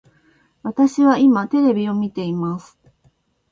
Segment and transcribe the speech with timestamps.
[0.63, 2.79] 私は今テレビを見ています